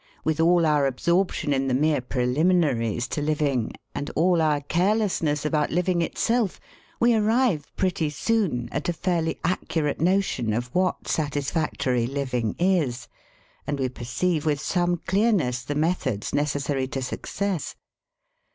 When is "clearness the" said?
15.05-15.75